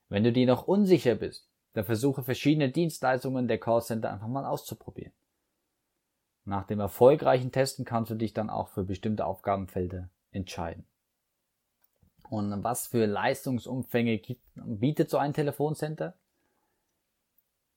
Wenn 0.09 0.25
du 0.25 0.33
dir 0.33 0.47
noch 0.47 0.67
unsicher 0.67 1.15
bist, 1.15 1.51
dann 1.75 1.85
versuche 1.85 2.23
verschiedene 2.23 2.71
Dienstleistungen 2.71 3.47
der 3.47 3.59
Callcenter 3.59 4.11
einfach 4.11 4.27
mal 4.27 4.47
auszuprobieren. 4.47 5.13
Nach 6.45 6.67
dem 6.67 6.81
erfolgreichen 6.81 7.53
Testen 7.53 7.85
kannst 7.85 8.11
du 8.11 8.15
dich 8.15 8.33
dann 8.33 8.49
auch 8.49 8.69
für 8.69 8.85
bestimmte 8.85 9.27
Aufgabenfelder 9.27 10.09
entscheiden. 10.31 10.87
Und 12.31 12.65
was 12.65 12.87
für 12.87 13.05
Leistungsumfänge 13.05 14.19
gibt, 14.19 14.43
bietet 14.55 15.11
so 15.11 15.19
ein 15.19 15.35
Telefoncenter? 15.35 16.15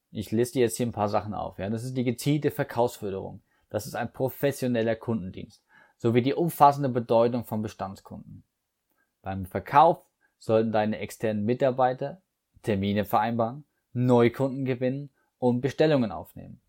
Ich 0.09 0.31
liste 0.31 0.59
jetzt 0.59 0.77
hier 0.77 0.85
ein 0.85 0.93
paar 0.93 1.09
Sachen 1.09 1.33
auf. 1.33 1.59
Ja, 1.59 1.69
das 1.69 1.83
ist 1.83 1.97
die 1.97 2.03
gezielte 2.05 2.49
Verkaufsförderung. 2.51 3.41
Das 3.69 3.85
ist 3.85 3.95
ein 3.95 4.11
professioneller 4.11 4.95
Kundendienst 4.95 5.61
sowie 6.01 6.23
die 6.23 6.33
umfassende 6.33 6.89
Bedeutung 6.89 7.45
von 7.45 7.61
Bestandskunden. 7.61 8.43
Beim 9.21 9.45
Verkauf 9.45 10.03
sollten 10.39 10.71
deine 10.71 10.97
externen 10.97 11.45
Mitarbeiter 11.45 12.23
Termine 12.63 13.05
vereinbaren, 13.05 13.65
Neukunden 13.93 14.65
gewinnen 14.65 15.11
und 15.37 15.61
Bestellungen 15.61 16.11
aufnehmen. 16.11 16.59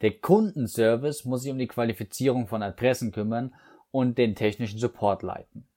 Der 0.00 0.18
Kundenservice 0.18 1.26
muss 1.26 1.42
sich 1.42 1.52
um 1.52 1.58
die 1.58 1.66
Qualifizierung 1.66 2.46
von 2.46 2.62
Adressen 2.62 3.12
kümmern 3.12 3.54
und 3.90 4.16
den 4.16 4.34
technischen 4.34 4.78
Support 4.78 5.22
leiten. 5.22 5.68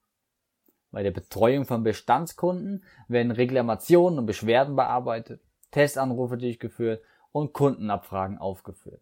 Bei 0.89 1.03
der 1.03 1.11
Betreuung 1.11 1.65
von 1.65 1.83
Bestandskunden 1.83 2.85
werden 3.09 3.33
Reklamationen 3.33 4.19
und 4.19 4.27
Beschwerden 4.27 4.77
bearbeitet, 4.77 5.41
Testanrufe 5.71 6.37
durchgeführt 6.37 7.03
und 7.33 7.51
Kundenabfragen 7.51 8.37
aufgeführt. 8.37 9.01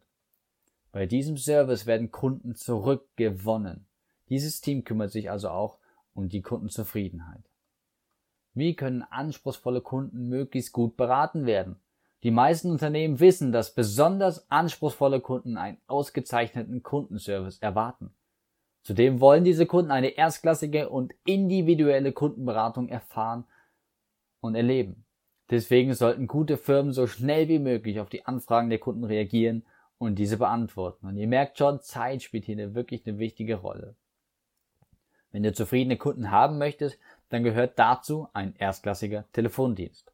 Bei 0.95 1.05
diesem 1.05 1.35
Service 1.35 1.85
werden 1.87 2.09
Kunden 2.09 2.55
zurückgewonnen. 2.55 3.85
Dieses 4.29 4.61
Team 4.61 4.85
kümmert 4.85 5.11
sich 5.11 5.29
also 5.29 5.49
auch 5.49 5.77
um 6.13 6.29
die 6.29 6.41
Kundenzufriedenheit. 6.41 7.43
Wie 8.53 8.77
können 8.77 9.01
anspruchsvolle 9.01 9.81
Kunden 9.81 10.29
möglichst 10.29 10.71
gut 10.71 10.95
beraten 10.95 11.45
werden? 11.45 11.81
Die 12.23 12.31
meisten 12.31 12.71
Unternehmen 12.71 13.19
wissen, 13.19 13.51
dass 13.51 13.75
besonders 13.75 14.49
anspruchsvolle 14.49 15.19
Kunden 15.19 15.57
einen 15.57 15.79
ausgezeichneten 15.87 16.81
Kundenservice 16.81 17.59
erwarten. 17.59 18.15
Zudem 18.81 19.19
wollen 19.19 19.43
diese 19.43 19.65
Kunden 19.65 19.91
eine 19.91 20.11
erstklassige 20.11 20.87
und 20.87 21.13
individuelle 21.25 22.13
Kundenberatung 22.13 22.87
erfahren 22.87 23.43
und 24.39 24.55
erleben. 24.55 25.03
Deswegen 25.49 25.93
sollten 25.93 26.27
gute 26.27 26.55
Firmen 26.55 26.93
so 26.93 27.05
schnell 27.05 27.49
wie 27.49 27.59
möglich 27.59 27.99
auf 27.99 28.07
die 28.07 28.25
Anfragen 28.25 28.69
der 28.69 28.79
Kunden 28.79 29.03
reagieren 29.03 29.65
und 30.05 30.15
diese 30.15 30.37
beantworten. 30.37 31.07
Und 31.07 31.17
ihr 31.17 31.27
merkt 31.27 31.57
schon, 31.57 31.81
Zeit 31.81 32.23
spielt 32.23 32.45
hier 32.45 32.75
wirklich 32.75 33.05
eine 33.05 33.17
wichtige 33.17 33.55
Rolle. 33.55 33.95
Wenn 35.31 35.43
du 35.43 35.53
zufriedene 35.53 35.97
Kunden 35.97 36.31
haben 36.31 36.57
möchtest, 36.57 36.97
dann 37.29 37.43
gehört 37.43 37.77
dazu 37.77 38.29
ein 38.33 38.55
erstklassiger 38.55 39.25
Telefondienst. 39.33 40.11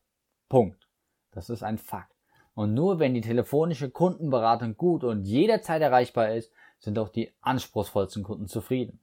Punkt. 0.50 0.88
Das 1.32 1.50
ist 1.50 1.64
ein 1.64 1.78
Fakt. 1.78 2.16
Und 2.54 2.74
nur 2.74 3.00
wenn 3.00 3.14
die 3.14 3.22
telefonische 3.22 3.90
Kundenberatung 3.90 4.76
gut 4.76 5.04
und 5.04 5.26
jederzeit 5.26 5.82
erreichbar 5.82 6.34
ist, 6.34 6.52
sind 6.80 6.98
auch 7.00 7.10
die 7.10 7.32
anspruchsvollsten 7.42 8.24
Kunden 8.24 8.48
zufrieden. 8.48 9.00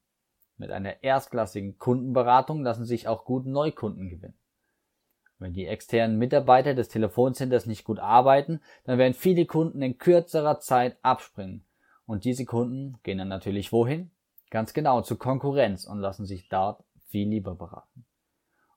Mit 0.56 0.70
einer 0.72 1.02
erstklassigen 1.02 1.78
Kundenberatung 1.78 2.62
lassen 2.62 2.84
sich 2.84 3.06
auch 3.06 3.24
gut 3.24 3.46
Neukunden 3.46 4.08
gewinnen. 4.10 4.38
Wenn 5.38 5.52
die 5.52 5.66
externen 5.66 6.18
Mitarbeiter 6.18 6.74
des 6.74 6.88
Telefoncenters 6.88 7.66
nicht 7.66 7.84
gut 7.84 8.00
arbeiten, 8.00 8.60
dann 8.84 8.98
werden 8.98 9.14
viele 9.14 9.46
Kunden 9.46 9.82
in 9.82 9.98
kürzerer 9.98 10.58
Zeit 10.58 10.96
abspringen. 11.02 11.64
Und 12.06 12.24
diese 12.24 12.44
Kunden 12.44 12.98
gehen 13.04 13.18
dann 13.18 13.28
natürlich 13.28 13.70
wohin? 13.70 14.10
Ganz 14.50 14.72
genau, 14.72 15.02
zur 15.02 15.18
Konkurrenz 15.18 15.84
und 15.84 16.00
lassen 16.00 16.26
sich 16.26 16.48
dort 16.48 16.82
viel 17.08 17.28
lieber 17.28 17.54
beraten. 17.54 18.04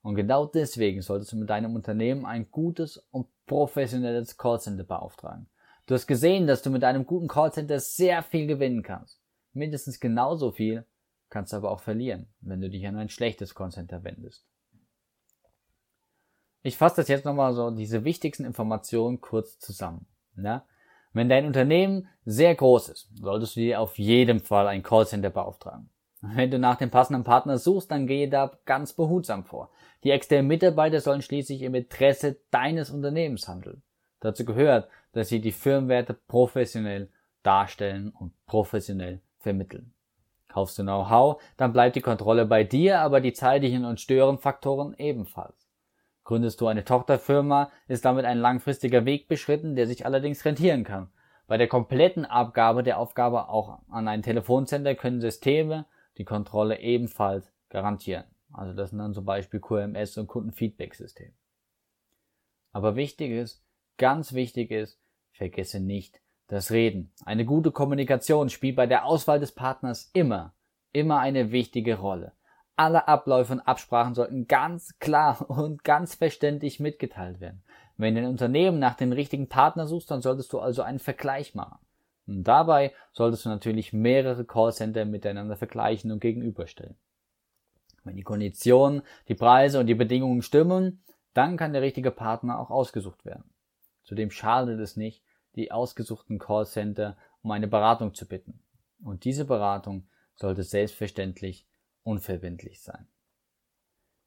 Und 0.03 0.15
genau 0.15 0.45
deswegen 0.45 1.01
solltest 1.01 1.31
du 1.31 1.37
mit 1.37 1.49
deinem 1.49 1.75
Unternehmen 1.75 2.25
ein 2.25 2.49
gutes 2.51 2.97
und 3.11 3.27
professionelles 3.45 4.37
Callcenter 4.37 4.83
beauftragen. 4.83 5.47
Du 5.85 5.95
hast 5.95 6.07
gesehen, 6.07 6.47
dass 6.47 6.61
du 6.61 6.69
mit 6.69 6.83
einem 6.83 7.05
guten 7.05 7.27
Callcenter 7.27 7.79
sehr 7.79 8.21
viel 8.23 8.47
gewinnen 8.47 8.83
kannst. 8.83 9.19
Mindestens 9.53 9.99
genauso 9.99 10.51
viel 10.51 10.85
kannst 11.29 11.53
du 11.53 11.57
aber 11.57 11.71
auch 11.71 11.81
verlieren, 11.81 12.27
wenn 12.41 12.61
du 12.61 12.69
dich 12.69 12.85
an 12.87 12.97
ein 12.97 13.09
schlechtes 13.09 13.55
Callcenter 13.55 14.03
wendest. 14.03 14.45
Ich 16.63 16.77
fasse 16.77 16.97
das 16.97 17.07
jetzt 17.07 17.25
nochmal 17.25 17.53
so, 17.53 17.71
diese 17.71 18.03
wichtigsten 18.03 18.45
Informationen 18.45 19.19
kurz 19.19 19.57
zusammen. 19.57 20.05
Ja? 20.37 20.65
Wenn 21.13 21.29
dein 21.29 21.45
Unternehmen 21.45 22.07
sehr 22.25 22.53
groß 22.55 22.89
ist, 22.89 23.09
solltest 23.15 23.55
du 23.55 23.61
dir 23.61 23.81
auf 23.81 23.97
jeden 23.97 24.39
Fall 24.39 24.67
ein 24.67 24.83
Callcenter 24.83 25.29
beauftragen. 25.29 25.89
Wenn 26.21 26.51
du 26.51 26.59
nach 26.59 26.75
dem 26.75 26.91
passenden 26.91 27.23
Partner 27.23 27.57
suchst, 27.57 27.89
dann 27.89 28.05
gehe 28.05 28.29
da 28.29 28.51
ganz 28.65 28.93
behutsam 28.93 29.43
vor. 29.43 29.71
Die 30.03 30.11
externen 30.11 30.47
Mitarbeiter 30.47 31.01
sollen 31.01 31.23
schließlich 31.23 31.63
im 31.63 31.73
Interesse 31.73 32.37
deines 32.51 32.91
Unternehmens 32.91 33.47
handeln. 33.47 33.81
Dazu 34.19 34.45
gehört, 34.45 34.87
dass 35.13 35.29
sie 35.29 35.41
die 35.41 35.51
Firmenwerte 35.51 36.13
professionell 36.13 37.09
darstellen 37.41 38.09
und 38.11 38.33
professionell 38.45 39.21
vermitteln. 39.39 39.93
Kaufst 40.47 40.77
du 40.77 40.83
Know-how, 40.83 41.41
dann 41.57 41.73
bleibt 41.73 41.95
die 41.95 42.01
Kontrolle 42.01 42.45
bei 42.45 42.63
dir, 42.63 42.99
aber 42.99 43.19
die 43.19 43.33
zeitlichen 43.33 43.83
und 43.83 43.99
Störenfaktoren 43.99 44.93
ebenfalls. 44.97 45.60
Gründest 46.23 46.61
du 46.61 46.67
eine 46.67 46.85
Tochterfirma, 46.85 47.71
ist 47.87 48.05
damit 48.05 48.25
ein 48.25 48.37
langfristiger 48.37 49.05
Weg 49.05 49.27
beschritten, 49.27 49.75
der 49.75 49.87
sich 49.87 50.05
allerdings 50.05 50.45
rentieren 50.45 50.83
kann. 50.83 51.09
Bei 51.47 51.57
der 51.57 51.67
kompletten 51.67 52.25
Abgabe 52.25 52.83
der 52.83 52.97
Aufgabe 52.97 53.49
auch 53.49 53.79
an 53.89 54.07
ein 54.07 54.21
Telefoncenter 54.21 54.95
können 54.95 55.19
Systeme 55.19 55.85
die 56.17 56.23
Kontrolle 56.23 56.79
ebenfalls 56.79 57.51
garantieren. 57.69 58.25
Also 58.53 58.73
das 58.73 58.91
sind 58.91 58.99
dann 58.99 59.13
zum 59.13 59.25
Beispiel 59.25 59.59
QMS 59.59 60.17
und 60.17 60.27
Kundenfeedback-Systeme. 60.27 61.33
Aber 62.71 62.95
wichtig 62.95 63.31
ist, 63.31 63.63
ganz 63.97 64.33
wichtig 64.33 64.71
ist, 64.71 64.99
vergesse 65.31 65.79
nicht 65.79 66.21
das 66.47 66.71
Reden. 66.71 67.11
Eine 67.25 67.45
gute 67.45 67.71
Kommunikation 67.71 68.49
spielt 68.49 68.75
bei 68.75 68.87
der 68.87 69.05
Auswahl 69.05 69.39
des 69.39 69.53
Partners 69.53 70.09
immer, 70.13 70.53
immer 70.91 71.19
eine 71.19 71.51
wichtige 71.51 71.97
Rolle. 71.97 72.33
Alle 72.75 73.07
Abläufe 73.07 73.53
und 73.53 73.59
Absprachen 73.59 74.15
sollten 74.15 74.47
ganz 74.47 74.97
klar 74.99 75.49
und 75.49 75.83
ganz 75.83 76.15
verständlich 76.15 76.79
mitgeteilt 76.79 77.39
werden. 77.39 77.63
Wenn 77.97 78.15
dein 78.15 78.25
Unternehmen 78.25 78.79
nach 78.79 78.95
dem 78.95 79.11
richtigen 79.11 79.47
Partner 79.47 79.85
suchst, 79.85 80.09
dann 80.09 80.21
solltest 80.21 80.51
du 80.53 80.59
also 80.59 80.81
einen 80.81 80.99
Vergleich 80.99 81.53
machen. 81.53 81.77
Und 82.27 82.43
dabei 82.43 82.93
solltest 83.11 83.45
du 83.45 83.49
natürlich 83.49 83.93
mehrere 83.93 84.45
Callcenter 84.45 85.05
miteinander 85.05 85.57
vergleichen 85.57 86.11
und 86.11 86.19
gegenüberstellen. 86.19 86.95
Wenn 88.03 88.15
die 88.15 88.23
Konditionen, 88.23 89.03
die 89.27 89.35
Preise 89.35 89.79
und 89.79 89.87
die 89.87 89.95
Bedingungen 89.95 90.41
stimmen, 90.41 91.03
dann 91.33 91.57
kann 91.57 91.73
der 91.73 91.81
richtige 91.81 92.11
Partner 92.11 92.59
auch 92.59 92.71
ausgesucht 92.71 93.25
werden. 93.25 93.51
Zudem 94.03 94.31
schadet 94.31 94.79
es 94.79 94.97
nicht, 94.97 95.23
die 95.55 95.71
ausgesuchten 95.71 96.39
Callcenter 96.39 97.17
um 97.41 97.51
eine 97.51 97.67
Beratung 97.67 98.13
zu 98.13 98.27
bitten. 98.27 98.63
Und 99.03 99.25
diese 99.25 99.45
Beratung 99.45 100.07
sollte 100.35 100.63
selbstverständlich 100.63 101.67
unverbindlich 102.03 102.81
sein. 102.81 103.07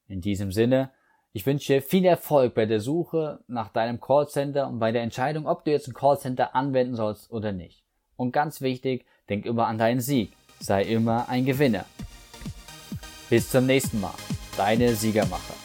In 0.07 0.21
diesem 0.21 0.53
Sinne, 0.53 0.91
ich 1.33 1.47
wünsche 1.47 1.75
dir 1.75 1.83
viel 1.83 2.05
Erfolg 2.05 2.55
bei 2.55 2.67
der 2.67 2.81
Suche 2.81 3.41
nach 3.49 3.69
deinem 3.69 4.01
Callcenter 4.01 4.69
und 4.69 4.79
bei 4.79 4.93
der 4.93 5.03
Entscheidung, 5.03 5.47
ob 5.47 5.65
du 5.65 5.73
jetzt 5.73 5.89
ein 5.89 5.95
Callcenter 5.95 6.55
anwenden 6.55 6.95
sollst 6.95 7.31
oder 7.31 7.53
nicht. 7.53 7.83
Und 8.17 8.33
ganz 8.33 8.61
wichtig, 8.61 9.05
denk 9.29 9.45
immer 9.45 9.67
an 9.67 9.79
deinen 9.79 10.01
Sieg. 10.01 10.33
Sei 10.61 10.83
immer 10.83 11.29
ein 11.29 11.45
Gewinner. 11.45 11.87
Bis 13.29 13.51
zum 13.51 13.67
nächsten 13.67 14.01
Mal. 14.01 14.15
Deine 14.57 14.95
Siegermacher. 14.95 15.64